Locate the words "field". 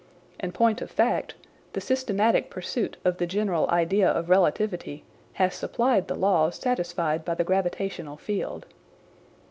8.17-8.65